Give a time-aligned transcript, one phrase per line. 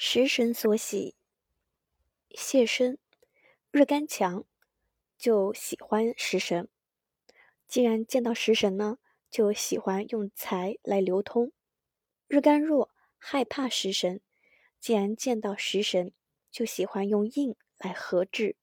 [0.00, 1.16] 食神所喜，
[2.30, 2.98] 谢身，
[3.72, 4.44] 日干强，
[5.18, 6.68] 就喜欢食神。
[7.66, 8.98] 既然见到食神呢，
[9.28, 11.50] 就喜欢用财来流通。
[12.28, 14.20] 日干弱，害怕食神。
[14.78, 16.12] 既然见到食神，
[16.48, 18.54] 就喜欢用印来合制。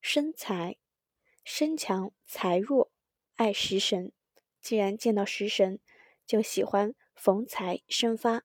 [0.00, 0.76] 身财，
[1.44, 2.90] 身强财弱，
[3.36, 4.10] 爱食神。
[4.60, 5.78] 既然见到食神，
[6.26, 8.42] 就喜欢逢财生发。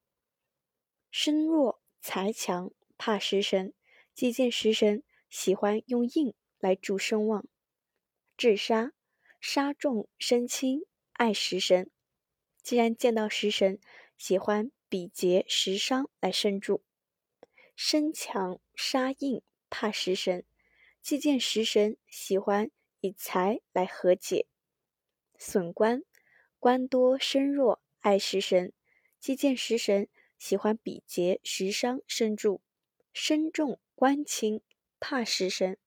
[1.17, 3.73] 身弱财强，怕食神。
[4.13, 7.47] 既见食神，喜欢用印来助声望。
[8.35, 8.91] 治杀。
[9.39, 10.81] 杀重身轻，
[11.13, 11.89] 爱食神。
[12.61, 13.79] 既然见到食神，
[14.17, 16.83] 喜欢比劫食伤来生助。
[17.77, 20.43] 身强杀硬，怕食神。
[21.01, 24.47] 既见食神，喜欢以财来和解。
[25.37, 26.03] 损官
[26.59, 28.73] 官多身弱，爱食神。
[29.21, 32.61] 既见食神，喜欢比劫食伤生助。
[33.13, 34.61] 身重官轻，
[34.99, 35.77] 怕食神。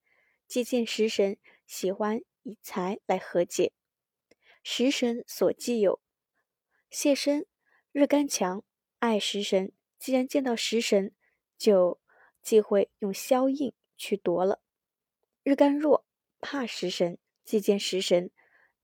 [0.46, 2.22] 既见食神，喜欢。
[2.44, 3.74] 以财来和解，
[4.62, 6.00] 食神所忌有
[6.88, 7.46] 谢身，
[7.92, 8.64] 日干强，
[9.00, 9.72] 爱食神。
[9.98, 11.14] 既然见到食神，
[11.58, 12.00] 就
[12.40, 14.62] 忌讳用消印去夺了。
[15.42, 16.06] 日干弱，
[16.40, 17.18] 怕食神。
[17.44, 18.30] 既见食神，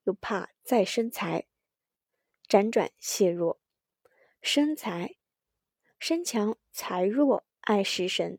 [0.02, 1.46] 又怕再生财，
[2.46, 3.58] 辗转泄弱。
[4.42, 5.16] 身财，
[5.98, 8.38] 身强财弱，爱食神。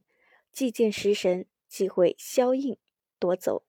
[0.52, 2.78] 既见食神，即会消应
[3.20, 3.66] 夺走。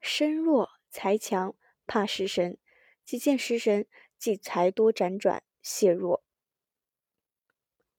[0.00, 0.70] 身弱。
[0.96, 1.56] 财强
[1.88, 2.56] 怕食神，
[3.04, 6.22] 即见食神，即财多辗转泄弱。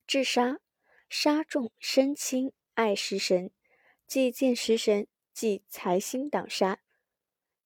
[0.08, 0.62] 治杀
[1.10, 3.52] 杀重身轻爱食神，
[4.08, 6.80] 既见食神，即财星挡杀。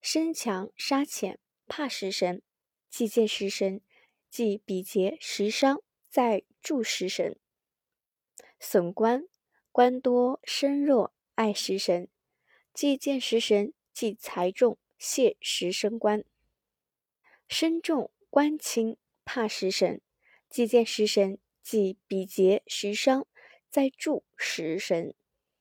[0.02, 2.42] 身强杀浅怕食神，
[2.89, 3.81] 既见食神，
[4.31, 7.38] 即比劫食伤在助食神。
[8.59, 9.23] 损官
[9.71, 12.07] 官多身弱爱食神，
[12.73, 14.77] 既见食神，即财重。
[14.99, 16.25] 泄食生官，
[17.48, 20.02] 身重官轻，怕食神。
[20.49, 23.25] 既见食神，即比劫食伤，
[23.69, 25.15] 在助食神。